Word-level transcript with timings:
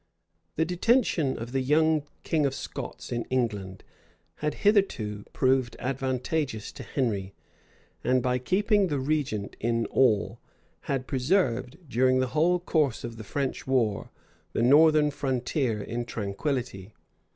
The 0.55 0.65
detention 0.65 1.37
of 1.37 1.51
the 1.51 1.59
young 1.61 2.01
king 2.23 2.43
of 2.47 2.55
Scots 2.55 3.11
in 3.11 3.23
England 3.25 3.83
had 4.37 4.55
hitherto 4.65 5.25
proved 5.31 5.75
advantageous 5.77 6.71
to 6.71 6.81
Henry; 6.81 7.35
and 8.03 8.23
by 8.23 8.39
keeping 8.39 8.87
the 8.87 8.97
regent 8.97 9.55
in 9.59 9.85
awe, 9.91 10.37
had 10.89 11.05
preserved, 11.05 11.77
during 11.87 12.17
the 12.17 12.29
whole 12.33 12.59
course 12.59 13.03
of 13.03 13.17
the 13.17 13.23
French 13.23 13.67
war, 13.67 14.09
the 14.53 14.63
northern 14.63 15.11
frontier 15.11 15.79
in 15.83 16.05
tranquillity. 16.05 16.95